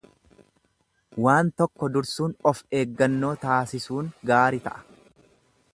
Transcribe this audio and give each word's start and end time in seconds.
Waan 1.25 1.51
tokko 1.61 1.89
dursuun 1.97 2.33
of 2.53 2.63
eeggannoo 2.79 3.31
taasisuun 3.47 4.13
gaari 4.31 4.63
ta'a. 4.69 4.85